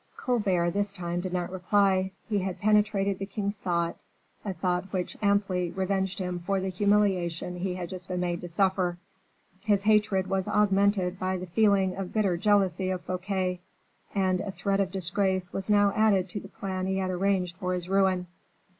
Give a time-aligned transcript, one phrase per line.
[0.17, 3.97] Colbert this time did not reply; he had penetrated the king's thought,
[4.43, 8.49] a thought which amply revenged him for the humiliation he had just been made to
[8.49, 8.97] suffer;
[9.67, 13.61] his hatred was augmented by a feeling of bitter jealousy of Fouquet;
[14.15, 17.75] and a threat of disgrace was now added to the plan he had arranged for
[17.75, 18.25] his ruin.